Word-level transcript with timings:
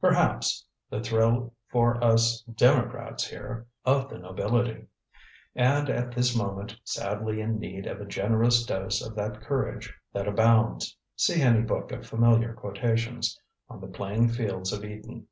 Perhaps 0.00 0.66
the 0.90 0.98
thrill 1.00 1.54
for 1.68 2.02
us 2.02 2.42
democrats 2.52 3.28
here! 3.30 3.64
of 3.84 4.08
the 4.10 4.18
nobility. 4.18 4.88
And 5.54 5.88
at 5.88 6.10
this 6.10 6.34
moment 6.34 6.76
sadly 6.82 7.40
in 7.40 7.60
need 7.60 7.86
of 7.86 8.00
a 8.00 8.04
generous 8.04 8.64
dose 8.66 9.00
of 9.00 9.14
that 9.14 9.40
courage 9.40 9.94
that 10.12 10.26
abounds 10.26 10.96
see 11.14 11.40
any 11.42 11.60
book 11.62 11.92
of 11.92 12.04
familiar 12.08 12.54
quotations 12.54 13.38
on 13.68 13.80
the 13.80 13.86
playing 13.86 14.30
fields 14.30 14.72
of 14.72 14.84
Eton. 14.84 15.28